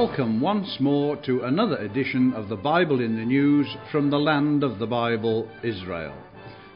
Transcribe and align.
Welcome 0.00 0.40
once 0.40 0.78
more 0.80 1.16
to 1.26 1.42
another 1.42 1.76
edition 1.76 2.32
of 2.32 2.48
the 2.48 2.56
Bible 2.56 3.02
in 3.02 3.16
the 3.16 3.24
News 3.26 3.66
from 3.92 4.08
the 4.08 4.18
land 4.18 4.64
of 4.64 4.78
the 4.78 4.86
Bible, 4.86 5.46
Israel. 5.62 6.14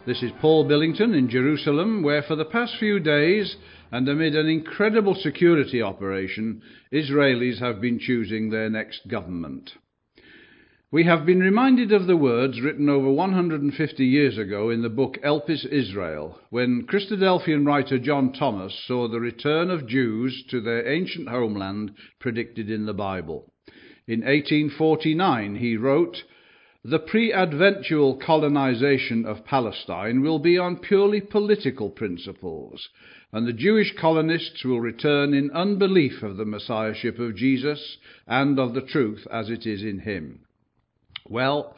This 0.07 0.23
is 0.23 0.31
Paul 0.43 0.69
Billington 0.69 1.15
in 1.15 1.31
Jerusalem, 1.31 2.03
where 2.03 2.23
for 2.23 2.37
the 2.37 2.45
past 2.45 2.75
few 2.79 3.01
days, 3.01 3.57
and 3.91 4.07
amid 4.11 4.37
an 4.37 4.47
incredible 4.47 5.15
security 5.15 5.81
operation, 5.81 6.61
Israelis 6.93 7.61
have 7.61 7.81
been 7.81 7.99
choosing 7.99 8.51
their 8.51 8.69
next 8.69 9.09
government. 9.09 9.71
We 10.95 11.03
have 11.07 11.27
been 11.27 11.41
reminded 11.41 11.91
of 11.91 12.07
the 12.07 12.17
words 12.17 12.61
written 12.61 12.89
over 12.89 13.11
150 13.11 14.07
years 14.07 14.39
ago 14.39 14.71
in 14.71 14.83
the 14.83 14.89
book 14.89 15.19
Elpis 15.25 15.65
Israel, 15.65 16.39
when 16.51 16.87
Christadelphian 16.87 17.67
writer 17.67 17.99
John 17.99 18.33
Thomas 18.33 18.81
saw 18.87 19.09
the 19.09 19.19
return 19.19 19.71
of 19.71 19.89
Jews 19.89 20.45
to 20.51 20.61
their 20.61 20.87
ancient 20.87 21.29
homeland 21.29 21.97
predicted 22.21 22.71
in 22.71 22.87
the 22.87 22.95
Bible. 22.95 23.53
In 24.07 24.21
1849 24.21 25.57
he 25.57 25.77
wrote, 25.77 26.23
The 26.85 27.01
pre-adventual 27.01 28.15
colonization 28.19 29.27
of 29.27 29.45
Palestine 29.45 30.23
will 30.23 30.39
be 30.39 30.57
on 30.57 30.77
purely 30.77 31.21
political 31.21 31.91
principles, 31.91 32.89
and 33.33 33.49
the 33.49 33.53
Jewish 33.53 33.93
colonists 33.97 34.65
will 34.65 34.81
return 34.81 35.35
in 35.35 35.51
unbelief 35.51 36.23
of 36.23 36.37
the 36.37 36.47
Messiahship 36.47 37.19
of 37.19 37.35
Jesus 37.35 37.99
and 38.29 38.61
of 38.61 38.75
the 38.75 38.81
truth 38.81 39.27
as 39.29 39.51
it 39.51 39.67
is 39.67 39.83
in 39.83 39.99
him. 39.99 40.39
Well, 41.29 41.75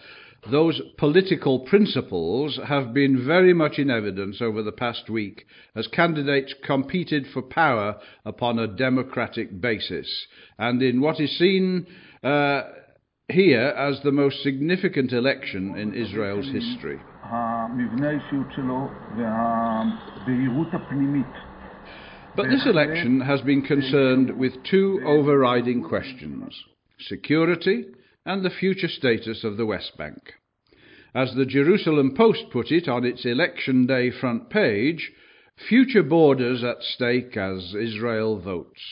those 0.51 0.81
political 0.99 1.61
principles 1.61 2.59
have 2.67 2.93
been 2.93 3.25
very 3.25 3.53
much 3.53 3.79
in 3.79 3.91
evidence 3.91 4.43
over 4.43 4.61
the 4.61 4.73
past 4.73 5.09
week 5.09 5.47
as 5.77 5.87
candidates 5.87 6.53
competed 6.65 7.27
for 7.33 7.43
power 7.43 8.01
upon 8.25 8.59
a 8.59 8.67
democratic 8.67 9.61
basis, 9.61 10.27
and 10.59 10.83
in 10.83 11.01
what 11.01 11.21
is 11.21 11.39
seen 11.39 11.87
uh, 12.25 12.63
here 13.29 13.69
as 13.77 14.01
the 14.03 14.11
most 14.11 14.43
significant 14.43 15.13
election 15.13 15.77
in 15.77 15.95
Israel's 15.95 16.47
history. 16.47 16.99
But 22.37 22.49
this 22.49 22.67
election 22.67 23.21
has 23.21 23.41
been 23.43 23.63
concerned 23.63 24.37
with 24.37 24.53
two 24.65 25.01
overriding 25.07 25.85
questions 25.85 26.65
security 26.99 27.85
and 28.27 28.45
the 28.45 28.51
future 28.51 28.89
status 28.89 29.45
of 29.45 29.57
the 29.57 29.65
West 29.65 29.97
Bank. 29.97 30.35
As 31.15 31.35
the 31.35 31.47
Jerusalem 31.47 32.15
Post 32.15 32.51
put 32.53 32.71
it 32.71 32.89
on 32.89 33.07
its 33.07 33.25
election 33.25 33.87
day 33.87 34.11
front 34.11 34.51
page, 34.51 35.13
future 35.69 36.03
borders 36.03 36.63
at 36.63 36.83
stake 36.83 37.37
as 37.37 37.75
Israel 37.75 38.39
votes. 38.39 38.83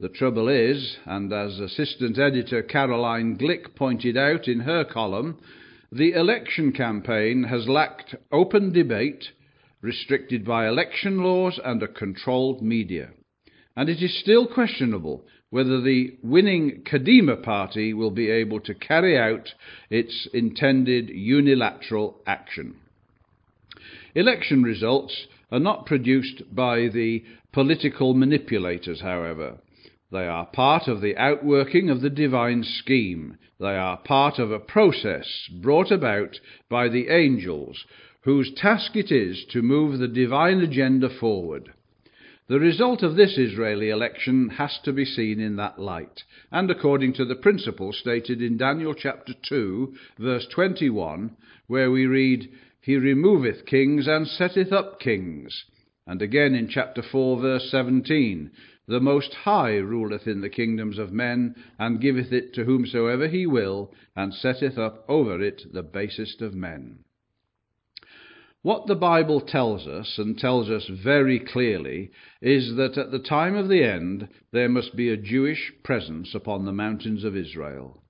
The 0.00 0.08
trouble 0.08 0.48
is, 0.48 0.96
and 1.04 1.32
as 1.32 1.60
assistant 1.60 2.18
editor 2.18 2.62
Caroline 2.62 3.38
Glick 3.38 3.76
pointed 3.76 4.16
out 4.16 4.48
in 4.48 4.60
her 4.60 4.84
column, 4.84 5.38
the 5.92 6.12
election 6.14 6.72
campaign 6.72 7.44
has 7.44 7.68
lacked 7.68 8.16
open 8.32 8.72
debate, 8.72 9.28
restricted 9.82 10.44
by 10.44 10.66
election 10.66 11.18
laws 11.18 11.60
and 11.62 11.82
a 11.82 11.88
controlled 11.88 12.62
media. 12.62 13.10
And 13.76 13.88
it 13.88 14.02
is 14.02 14.18
still 14.20 14.46
questionable 14.46 15.24
whether 15.50 15.80
the 15.80 16.16
winning 16.22 16.82
Kadima 16.84 17.42
party 17.42 17.92
will 17.92 18.10
be 18.10 18.30
able 18.30 18.60
to 18.60 18.74
carry 18.74 19.18
out 19.18 19.54
its 19.90 20.26
intended 20.32 21.10
unilateral 21.10 22.20
action. 22.26 22.76
Election 24.14 24.62
results 24.62 25.26
are 25.50 25.60
not 25.60 25.86
produced 25.86 26.42
by 26.54 26.88
the 26.88 27.22
political 27.52 28.14
manipulators, 28.14 29.00
however. 29.00 29.58
They 30.10 30.26
are 30.26 30.46
part 30.46 30.88
of 30.88 31.00
the 31.00 31.16
outworking 31.16 31.88
of 31.88 32.00
the 32.02 32.10
divine 32.10 32.64
scheme. 32.64 33.38
They 33.58 33.76
are 33.76 33.96
part 33.96 34.38
of 34.38 34.50
a 34.50 34.58
process 34.58 35.48
brought 35.60 35.90
about 35.90 36.40
by 36.68 36.88
the 36.88 37.08
angels, 37.08 37.84
whose 38.22 38.52
task 38.54 38.96
it 38.96 39.10
is 39.10 39.44
to 39.52 39.62
move 39.62 39.98
the 39.98 40.08
divine 40.08 40.60
agenda 40.60 41.08
forward. 41.08 41.72
The 42.48 42.58
result 42.58 43.04
of 43.04 43.14
this 43.14 43.38
Israeli 43.38 43.90
election 43.90 44.48
has 44.48 44.76
to 44.80 44.92
be 44.92 45.04
seen 45.04 45.38
in 45.38 45.54
that 45.56 45.78
light, 45.78 46.24
and 46.50 46.68
according 46.72 47.12
to 47.12 47.24
the 47.24 47.36
principle 47.36 47.92
stated 47.92 48.42
in 48.42 48.56
Daniel 48.56 48.94
chapter 48.94 49.32
2, 49.32 49.94
verse 50.18 50.48
21, 50.48 51.36
where 51.68 51.92
we 51.92 52.04
read, 52.06 52.50
He 52.80 52.96
removeth 52.96 53.64
kings 53.64 54.08
and 54.08 54.26
setteth 54.26 54.72
up 54.72 54.98
kings. 54.98 55.66
And 56.04 56.20
again 56.20 56.56
in 56.56 56.66
chapter 56.66 57.00
4, 57.00 57.40
verse 57.40 57.70
17, 57.70 58.50
The 58.88 59.00
Most 59.00 59.32
High 59.34 59.76
ruleth 59.76 60.26
in 60.26 60.40
the 60.40 60.50
kingdoms 60.50 60.98
of 60.98 61.12
men, 61.12 61.54
and 61.78 62.00
giveth 62.00 62.32
it 62.32 62.52
to 62.54 62.64
whomsoever 62.64 63.28
he 63.28 63.46
will, 63.46 63.94
and 64.16 64.34
setteth 64.34 64.78
up 64.78 65.04
over 65.08 65.40
it 65.40 65.72
the 65.72 65.84
basest 65.84 66.42
of 66.42 66.56
men. 66.56 67.04
What 68.62 68.86
the 68.86 68.94
Bible 68.94 69.40
tells 69.40 69.88
us, 69.88 70.18
and 70.18 70.38
tells 70.38 70.70
us 70.70 70.86
very 70.86 71.40
clearly, 71.40 72.12
is 72.40 72.76
that 72.76 72.96
at 72.96 73.10
the 73.10 73.18
time 73.18 73.56
of 73.56 73.68
the 73.68 73.82
end 73.82 74.28
there 74.52 74.68
must 74.68 74.94
be 74.94 75.08
a 75.08 75.16
Jewish 75.16 75.72
presence 75.82 76.32
upon 76.32 76.64
the 76.64 76.72
mountains 76.72 77.24
of 77.24 77.36
Israel. 77.36 78.00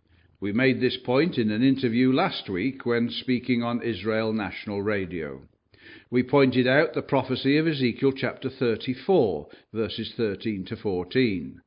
We 0.41 0.53
made 0.53 0.79
this 0.79 0.99
point 0.99 1.39
in 1.39 1.51
an 1.51 1.63
interview 1.63 2.13
last 2.13 2.51
week 2.51 2.85
when 2.85 3.09
speaking 3.09 3.63
on 3.63 3.81
Israel 3.81 4.35
National 4.35 4.83
Radio. 4.83 5.41
We 6.11 6.23
pointed 6.23 6.67
out 6.67 6.93
the 6.93 7.01
prophecy 7.01 7.57
of 7.57 7.67
Ezekiel 7.67 8.13
chapter 8.13 8.51
34, 8.51 9.49
verses 9.73 10.13
13 10.19 10.67
to 10.67 10.77
14. 10.77 11.63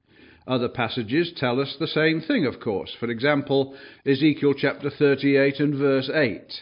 Other 0.46 0.69
passages 0.69 1.34
tell 1.35 1.59
us 1.59 1.75
the 1.79 1.88
same 1.88 2.22
thing, 2.22 2.46
of 2.46 2.59
course. 2.59 2.94
For 3.00 3.09
example, 3.09 3.75
Ezekiel 4.06 4.53
chapter 4.56 4.91
38 4.91 5.59
and 5.59 5.73
verse 5.73 6.12
8. 6.13 6.62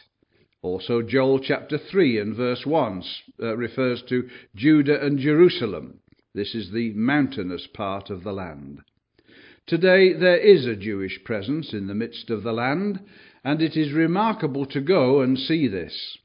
Also, 0.63 1.01
Joel 1.01 1.39
chapter 1.39 1.77
3 1.77 2.19
and 2.19 2.37
verse 2.37 2.65
1 2.65 3.03
uh, 3.41 3.57
refers 3.57 4.01
to 4.07 4.29
Judah 4.55 5.05
and 5.05 5.19
Jerusalem. 5.19 5.99
This 6.33 6.55
is 6.55 6.71
the 6.71 6.93
mountainous 6.93 7.67
part 7.67 8.09
of 8.09 8.23
the 8.23 8.31
land. 8.31 8.79
Today 9.67 10.13
there 10.13 10.37
is 10.37 10.65
a 10.65 10.77
Jewish 10.77 11.21
presence 11.25 11.73
in 11.73 11.87
the 11.87 11.93
midst 11.93 12.29
of 12.29 12.43
the 12.43 12.53
land, 12.53 13.01
and 13.43 13.61
it 13.61 13.75
is 13.75 13.91
remarkable 13.91 14.65
to 14.67 14.79
go 14.79 15.19
and 15.19 15.37
see 15.37 15.67
this. 15.67 16.17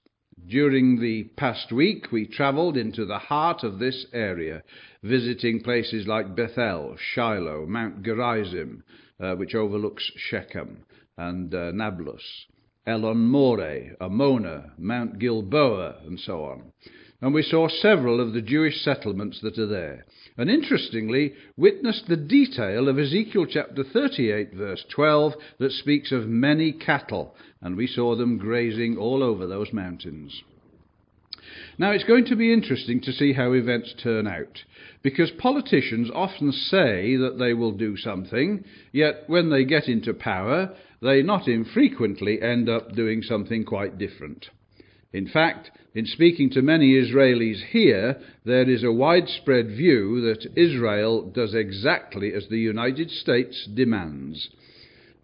During 0.46 1.00
the 1.00 1.24
past 1.36 1.72
week, 1.72 2.12
we 2.12 2.24
travelled 2.24 2.76
into 2.76 3.04
the 3.04 3.18
heart 3.18 3.64
of 3.64 3.80
this 3.80 4.06
area, 4.12 4.62
visiting 5.02 5.64
places 5.64 6.06
like 6.06 6.36
Bethel, 6.36 6.96
Shiloh, 6.96 7.66
Mount 7.66 8.04
Gerizim, 8.04 8.84
uh, 9.18 9.34
which 9.34 9.56
overlooks 9.56 10.12
Shechem, 10.16 10.84
and 11.16 11.52
uh, 11.52 11.72
Nablus. 11.72 12.46
Elon 12.86 13.18
Moreh, 13.18 13.96
Amona, 14.00 14.70
Mount 14.78 15.18
Gilboa, 15.18 15.96
and 16.06 16.18
so 16.18 16.44
on. 16.44 16.72
And 17.20 17.34
we 17.34 17.42
saw 17.42 17.68
several 17.68 18.20
of 18.20 18.32
the 18.32 18.42
Jewish 18.42 18.80
settlements 18.82 19.40
that 19.42 19.58
are 19.58 19.66
there. 19.66 20.06
And 20.36 20.48
interestingly, 20.48 21.34
witnessed 21.56 22.06
the 22.06 22.16
detail 22.16 22.88
of 22.88 22.98
Ezekiel 22.98 23.46
chapter 23.46 23.82
38, 23.82 24.54
verse 24.54 24.84
12, 24.94 25.34
that 25.58 25.72
speaks 25.72 26.12
of 26.12 26.28
many 26.28 26.70
cattle, 26.70 27.34
and 27.60 27.76
we 27.76 27.88
saw 27.88 28.14
them 28.14 28.38
grazing 28.38 28.96
all 28.96 29.24
over 29.24 29.46
those 29.46 29.72
mountains. 29.72 30.42
Now, 31.78 31.92
it's 31.92 32.04
going 32.04 32.24
to 32.26 32.36
be 32.36 32.52
interesting 32.52 33.00
to 33.02 33.12
see 33.12 33.32
how 33.32 33.52
events 33.52 33.94
turn 34.02 34.26
out, 34.26 34.64
because 35.02 35.30
politicians 35.30 36.10
often 36.14 36.52
say 36.52 37.16
that 37.16 37.38
they 37.38 37.54
will 37.54 37.72
do 37.72 37.96
something, 37.96 38.64
yet 38.92 39.24
when 39.28 39.50
they 39.50 39.64
get 39.64 39.88
into 39.88 40.12
power, 40.12 40.74
they 41.00 41.22
not 41.22 41.46
infrequently 41.46 42.42
end 42.42 42.68
up 42.68 42.94
doing 42.94 43.22
something 43.22 43.64
quite 43.64 43.98
different. 43.98 44.46
In 45.12 45.26
fact, 45.26 45.70
in 45.94 46.04
speaking 46.04 46.50
to 46.50 46.62
many 46.62 46.92
Israelis 46.92 47.64
here, 47.70 48.20
there 48.44 48.68
is 48.68 48.84
a 48.84 48.92
widespread 48.92 49.68
view 49.68 50.20
that 50.22 50.46
Israel 50.54 51.22
does 51.22 51.54
exactly 51.54 52.34
as 52.34 52.46
the 52.48 52.58
United 52.58 53.10
States 53.10 53.66
demands. 53.72 54.50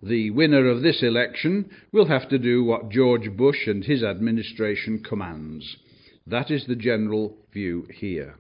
The 0.03 0.31
winner 0.31 0.69
of 0.69 0.83
this 0.83 1.03
election 1.03 1.71
will 1.93 2.07
have 2.07 2.29
to 2.31 2.39
do 2.39 2.65
what 2.65 2.91
George 2.91 3.31
Bush 3.37 3.67
and 3.67 3.85
his 3.85 4.03
administration 4.03 5.03
commands. 5.03 5.77
That 6.27 6.51
is 6.51 6.67
the 6.67 6.77
general 6.77 7.37
view 7.53 7.87
here. 7.93 8.37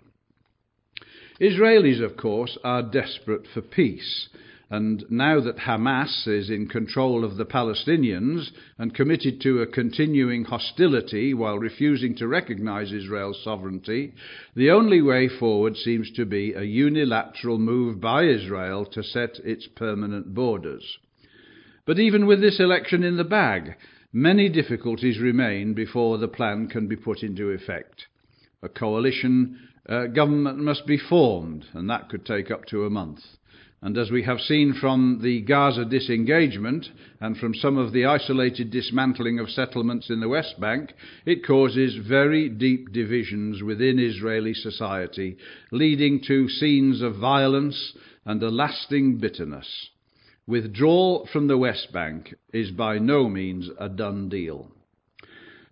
Israelis, 1.40 2.00
of 2.00 2.16
course, 2.16 2.56
are 2.64 2.82
desperate 2.82 3.46
for 3.52 3.60
peace. 3.60 4.28
And 4.70 5.04
now 5.10 5.40
that 5.40 5.58
Hamas 5.58 6.26
is 6.26 6.48
in 6.48 6.69
control 6.69 7.25
of 7.25 7.36
the 7.36 7.44
Palestinians 7.44 8.50
and 8.78 8.94
committed 8.94 9.40
to 9.42 9.60
a 9.60 9.66
continuing 9.66 10.44
hostility 10.44 11.34
while 11.34 11.58
refusing 11.58 12.16
to 12.16 12.26
recognize 12.26 12.90
Israel's 12.90 13.42
sovereignty, 13.44 14.14
the 14.56 14.70
only 14.70 15.02
way 15.02 15.28
forward 15.28 15.76
seems 15.76 16.10
to 16.12 16.25
be 16.25 16.54
a 16.54 16.62
unilateral 16.62 17.58
move 17.58 18.00
by 18.00 18.25
Israel 18.25 18.86
to 18.86 19.02
set 19.02 19.38
its 19.44 19.69
permanent 19.76 20.34
borders. 20.34 20.98
But 21.86 21.98
even 21.98 22.26
with 22.26 22.40
this 22.40 22.58
election 22.58 23.04
in 23.04 23.19
the 23.19 23.25
bag, 23.25 23.76
Many 24.16 24.49
difficulties 24.49 25.19
remain 25.19 25.75
before 25.75 26.19
the 26.19 26.28
plan 26.28 26.69
can 26.69 26.87
be 26.87 26.94
put 26.94 27.25
into 27.25 27.50
effect. 27.50 28.06
A 28.62 28.69
coalition 28.69 29.58
uh, 29.88 30.06
government 30.06 30.58
must 30.58 30.87
be 30.87 30.96
formed, 30.96 31.64
and 31.72 31.90
that 31.90 32.08
could 32.08 32.25
take 32.25 32.49
up 32.49 32.64
to 32.66 32.84
a 32.84 32.90
month. 32.90 33.19
And 33.82 33.99
as 33.99 34.12
we 34.12 34.22
have 34.22 34.38
seen 34.38 34.72
from 34.72 35.19
the 35.20 35.40
Gaza 35.40 35.84
disengagement 35.84 36.87
and 37.20 37.37
from 37.37 37.55
some 37.55 37.76
of 37.76 37.93
the 37.93 38.05
isolated 38.05 38.70
dismantling 38.70 39.40
of 39.40 39.50
settlements 39.50 40.08
in 40.08 40.20
the 40.20 40.28
West 40.28 40.60
Bank, 40.60 40.93
it 41.26 41.44
causes 41.44 41.96
very 41.96 42.49
deep 42.49 42.93
divisions 42.93 43.64
within 43.64 43.99
Israeli 43.99 44.55
society, 44.55 45.37
leading 45.72 46.22
to 46.28 46.49
scenes 46.49 47.02
of 47.02 47.17
violence 47.17 47.94
and 48.25 48.40
a 48.44 48.49
lasting 48.49 49.19
bitterness. 49.19 49.90
Withdrawal 50.46 51.26
from 51.32 51.46
the 51.46 51.56
West 51.56 51.91
Bank 51.93 52.35
is 52.52 52.70
by 52.70 52.99
no 52.99 53.29
means 53.29 53.70
a 53.79 53.88
done 53.88 54.29
deal. 54.29 54.70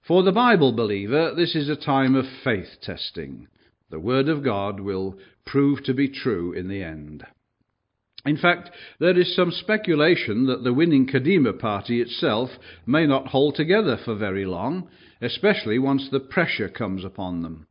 For 0.06 0.22
the 0.22 0.32
Bible 0.32 0.72
believer, 0.72 1.34
this 1.34 1.54
is 1.54 1.68
a 1.68 1.76
time 1.76 2.14
of 2.14 2.24
faith 2.42 2.78
testing. 2.80 3.48
The 3.90 4.00
Word 4.00 4.28
of 4.28 4.42
God 4.42 4.80
will 4.80 5.18
prove 5.44 5.84
to 5.84 5.92
be 5.92 6.08
true 6.08 6.54
in 6.54 6.68
the 6.68 6.82
end. 6.82 7.24
In 8.24 8.38
fact, 8.38 8.70
there 8.98 9.18
is 9.18 9.34
some 9.36 9.50
speculation 9.50 10.46
that 10.46 10.64
the 10.64 10.72
winning 10.72 11.06
Kadima 11.06 11.58
party 11.58 12.00
itself 12.00 12.50
may 12.86 13.06
not 13.06 13.26
hold 13.28 13.56
together 13.56 13.98
for 14.02 14.14
very 14.14 14.46
long, 14.46 14.88
especially 15.20 15.78
once 15.78 16.08
the 16.10 16.20
pressure 16.20 16.68
comes 16.68 17.04
upon 17.04 17.42
them. 17.42 17.66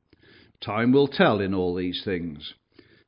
Time 0.59 0.91
will 0.91 1.07
tell 1.07 1.39
in 1.39 1.55
all 1.55 1.73
these 1.73 2.03
things. 2.03 2.53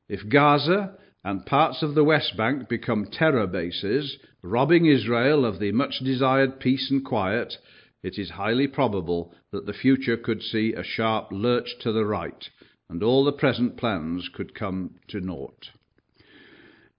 If 0.08 0.28
Gaza 0.28 0.96
and 1.24 1.46
parts 1.46 1.82
of 1.82 1.94
the 1.94 2.04
West 2.04 2.36
Bank 2.36 2.68
become 2.68 3.06
terror 3.10 3.46
bases, 3.46 4.18
robbing 4.42 4.84
Israel 4.84 5.46
of 5.46 5.58
the 5.58 5.72
much 5.72 6.00
desired 6.04 6.60
peace 6.60 6.90
and 6.90 7.02
quiet, 7.04 7.54
it 8.02 8.18
is 8.18 8.30
highly 8.30 8.68
probable 8.68 9.34
that 9.50 9.64
the 9.64 9.72
future 9.72 10.18
could 10.18 10.42
see 10.42 10.74
a 10.74 10.84
sharp 10.84 11.28
lurch 11.32 11.78
to 11.80 11.90
the 11.92 12.04
right, 12.04 12.50
and 12.90 13.02
all 13.02 13.24
the 13.24 13.32
present 13.32 13.78
plans 13.78 14.28
could 14.34 14.54
come 14.54 14.96
to 15.08 15.20
naught. 15.20 15.70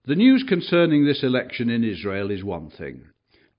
The 0.04 0.16
news 0.16 0.44
concerning 0.48 1.04
this 1.04 1.22
election 1.22 1.70
in 1.70 1.84
Israel 1.84 2.30
is 2.32 2.42
one 2.42 2.70
thing, 2.70 3.04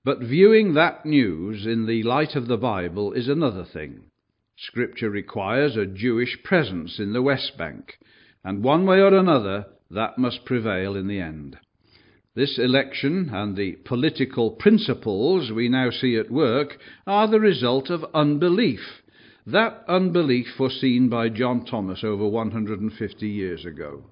but 0.04 0.20
viewing 0.20 0.74
that 0.74 1.06
news 1.06 1.66
in 1.66 1.86
the 1.86 2.02
light 2.02 2.36
of 2.36 2.46
the 2.46 2.58
Bible 2.58 3.14
is 3.14 3.28
another 3.28 3.64
thing. 3.64 4.10
Scripture 4.56 5.08
requires 5.08 5.76
a 5.76 5.86
Jewish 5.86 6.36
presence 6.42 6.98
in 6.98 7.14
the 7.14 7.22
West 7.22 7.52
Bank, 7.56 7.98
and 8.44 8.62
one 8.62 8.84
way 8.84 8.98
or 8.98 9.14
another 9.14 9.66
that 9.90 10.18
must 10.18 10.44
prevail 10.44 10.96
in 10.96 11.08
the 11.08 11.20
end. 11.20 11.58
This 12.34 12.58
election 12.58 13.30
and 13.32 13.56
the 13.56 13.72
political 13.84 14.52
principles 14.52 15.50
we 15.50 15.68
now 15.68 15.90
see 15.90 16.16
at 16.16 16.30
work 16.30 16.78
are 17.06 17.26
the 17.26 17.40
result 17.40 17.90
of 17.90 18.04
unbelief. 18.14 19.02
That 19.46 19.82
unbelief 19.88 20.46
foreseen 20.56 21.08
by 21.08 21.30
John 21.30 21.64
Thomas 21.64 22.04
over 22.04 22.28
150 22.28 23.26
years 23.26 23.64
ago. 23.64 24.04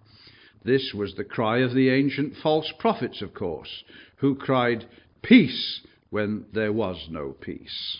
This 0.65 0.93
was 0.93 1.15
the 1.15 1.25
cry 1.25 1.59
of 1.59 1.75
the 1.75 1.91
ancient 1.91 2.35
false 2.43 2.73
prophets, 2.79 3.23
of 3.23 3.35
course, 3.35 3.85
who 4.17 4.35
cried, 4.35 4.87
Peace, 5.23 5.83
when 6.11 6.47
there 6.53 6.73
was 6.73 7.07
no 7.11 7.31
peace. 7.33 7.99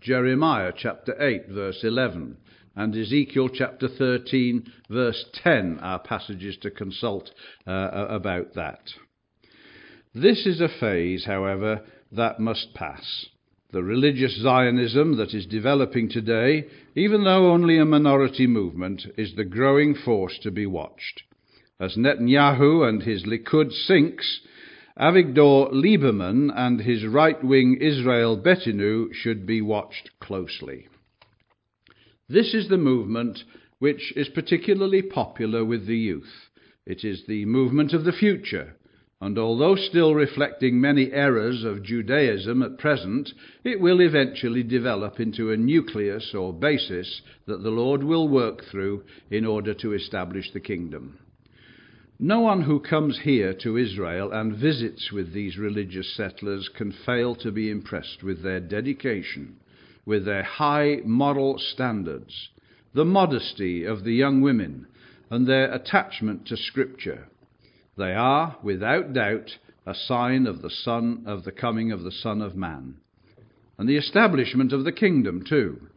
Jeremiah 0.00 0.72
chapter 0.76 1.20
8, 1.20 1.48
verse 1.48 1.82
11, 1.82 2.36
and 2.76 2.96
Ezekiel 2.96 3.48
chapter 3.48 3.88
13, 3.88 4.70
verse 4.88 5.24
10 5.42 5.78
are 5.80 5.98
passages 5.98 6.56
to 6.62 6.70
consult 6.70 7.30
uh, 7.66 8.06
about 8.08 8.54
that. 8.54 8.80
This 10.14 10.46
is 10.46 10.60
a 10.60 10.68
phase, 10.68 11.24
however, 11.26 11.82
that 12.12 12.40
must 12.40 12.74
pass 12.74 13.26
the 13.74 13.82
religious 13.82 14.40
Zionism 14.40 15.16
that 15.16 15.34
is 15.34 15.46
developing 15.46 16.08
today, 16.08 16.64
even 16.94 17.24
though 17.24 17.50
only 17.50 17.76
a 17.76 17.84
minority 17.84 18.46
movement, 18.46 19.02
is 19.18 19.34
the 19.34 19.44
growing 19.44 19.96
force 19.96 20.38
to 20.44 20.52
be 20.52 20.64
watched. 20.64 21.24
As 21.80 21.96
Netanyahu 21.96 22.88
and 22.88 23.02
his 23.02 23.24
Likud 23.24 23.72
sinks, 23.72 24.42
Avigdor 24.96 25.72
Lieberman 25.72 26.52
and 26.54 26.82
his 26.82 27.04
right 27.04 27.42
wing 27.42 27.76
Israel 27.80 28.38
Beiteinu 28.38 29.12
should 29.12 29.44
be 29.44 29.60
watched 29.60 30.08
closely. 30.20 30.86
This 32.28 32.54
is 32.54 32.68
the 32.68 32.78
movement 32.78 33.44
which 33.78 34.12
is 34.16 34.28
particularly 34.30 35.02
popular 35.02 35.64
with 35.64 35.86
the 35.86 35.96
youth. 35.96 36.48
It 36.86 37.04
is 37.04 37.24
the 37.26 37.44
movement 37.44 37.92
of 37.92 38.04
the 38.04 38.12
future, 38.12 38.76
and 39.20 39.38
although 39.38 39.74
still 39.74 40.14
reflecting 40.14 40.80
many 40.80 41.12
errors 41.12 41.64
of 41.64 41.82
Judaism 41.82 42.62
at 42.62 42.78
present, 42.78 43.32
it 43.62 43.78
will 43.78 44.00
eventually 44.00 44.62
develop 44.62 45.20
into 45.20 45.50
a 45.50 45.56
nucleus 45.56 46.34
or 46.34 46.52
basis 46.52 47.20
that 47.46 47.62
the 47.62 47.70
Lord 47.70 48.02
will 48.02 48.28
work 48.28 48.64
through 48.64 49.04
in 49.30 49.44
order 49.44 49.74
to 49.74 49.92
establish 49.92 50.50
the 50.52 50.60
kingdom. 50.60 51.18
No 52.18 52.40
one 52.40 52.62
who 52.62 52.80
comes 52.80 53.18
here 53.18 53.52
to 53.54 53.76
Israel 53.76 54.32
and 54.32 54.56
visits 54.56 55.10
with 55.12 55.32
these 55.32 55.58
religious 55.58 56.14
settlers 56.14 56.68
can 56.68 56.92
fail 56.92 57.34
to 57.36 57.50
be 57.50 57.70
impressed 57.70 58.22
with 58.22 58.42
their 58.42 58.60
dedication, 58.60 59.56
with 60.04 60.24
their 60.24 60.42
high 60.42 60.98
moral 61.04 61.58
standards, 61.58 62.50
the 62.94 63.04
modesty 63.04 63.84
of 63.84 64.04
the 64.04 64.12
young 64.12 64.40
women, 64.40 64.86
and 65.30 65.46
their 65.46 65.72
attachment 65.72 66.46
to 66.46 66.56
Scripture 66.56 67.28
they 67.96 68.12
are, 68.12 68.56
without 68.62 69.12
doubt, 69.12 69.58
a 69.86 69.94
sign 69.94 70.46
of 70.46 70.62
the 70.62 70.70
Son 70.70 71.22
of 71.26 71.44
the 71.44 71.52
coming 71.52 71.92
of 71.92 72.02
the 72.02 72.10
Son 72.10 72.42
of 72.42 72.56
Man, 72.56 72.96
and 73.78 73.88
the 73.88 73.96
establishment 73.96 74.72
of 74.72 74.84
the 74.84 74.92
kingdom 74.92 75.44
too, 75.48 75.88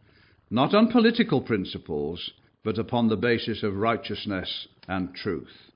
not 0.50 0.74
on 0.74 0.92
political 0.92 1.40
principles, 1.40 2.30
but 2.62 2.78
upon 2.78 3.08
the 3.08 3.16
basis 3.16 3.62
of 3.62 3.76
righteousness 3.76 4.68
and 4.86 5.14
truth. 5.14 5.72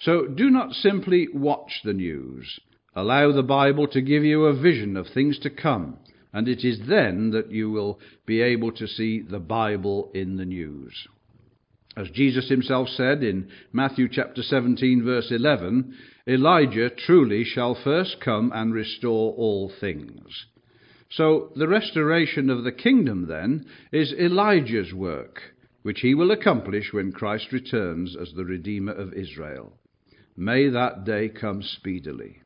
So 0.00 0.26
do 0.26 0.50
not 0.50 0.74
simply 0.74 1.28
watch 1.32 1.80
the 1.84 1.92
news. 1.92 2.60
Allow 2.94 3.32
the 3.32 3.42
Bible 3.42 3.88
to 3.88 4.00
give 4.00 4.22
you 4.22 4.44
a 4.44 4.54
vision 4.54 4.96
of 4.96 5.08
things 5.08 5.38
to 5.40 5.50
come, 5.50 5.98
and 6.32 6.48
it 6.48 6.64
is 6.64 6.80
then 6.88 7.30
that 7.30 7.50
you 7.50 7.70
will 7.70 7.98
be 8.26 8.40
able 8.40 8.72
to 8.72 8.86
see 8.86 9.20
the 9.20 9.40
Bible 9.40 10.10
in 10.14 10.36
the 10.36 10.44
news. 10.44 11.06
As 11.96 12.08
Jesus 12.10 12.48
himself 12.48 12.88
said 12.88 13.22
in 13.22 13.48
Matthew 13.72 14.08
chapter 14.10 14.42
17, 14.42 15.04
verse 15.04 15.30
11, 15.30 15.94
Elijah 16.26 16.88
truly 16.88 17.44
shall 17.44 17.74
first 17.74 18.16
come 18.20 18.50
and 18.54 18.72
restore 18.72 19.34
all 19.34 19.70
things. 19.80 20.46
So 21.10 21.50
the 21.54 21.68
restoration 21.68 22.48
of 22.48 22.64
the 22.64 22.72
kingdom, 22.72 23.26
then, 23.28 23.66
is 23.92 24.14
Elijah's 24.14 24.94
work, 24.94 25.54
which 25.82 26.00
he 26.00 26.14
will 26.14 26.30
accomplish 26.30 26.92
when 26.92 27.12
Christ 27.12 27.52
returns 27.52 28.16
as 28.16 28.32
the 28.32 28.46
Redeemer 28.46 28.92
of 28.92 29.12
Israel. 29.12 29.74
May 30.34 30.70
that 30.70 31.04
day 31.04 31.28
come 31.28 31.62
speedily. 31.62 32.40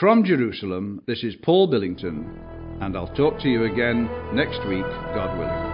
From 0.00 0.24
Jerusalem, 0.24 1.02
this 1.06 1.22
is 1.22 1.36
Paul 1.36 1.68
Billington, 1.68 2.40
and 2.80 2.96
I'll 2.96 3.14
talk 3.14 3.38
to 3.40 3.48
you 3.48 3.62
again 3.62 4.10
next 4.34 4.58
week, 4.66 4.82
God 5.14 5.38
willing. 5.38 5.73